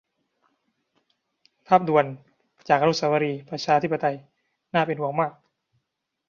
[1.67, 2.05] ภาพด่วน
[2.69, 4.15] จาก อนุเสาวรีย์ประชาธิปไตย
[4.73, 5.33] น่าเป็นห่วงมาก